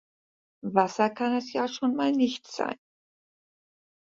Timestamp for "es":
1.37-1.53